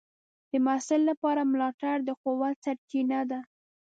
د 0.49 0.53
محصل 0.65 1.01
لپاره 1.09 1.41
ملاتړ 1.51 1.95
د 2.07 2.09
قوت 2.23 2.55
سرچینه 2.65 3.19
ده. 3.29 3.39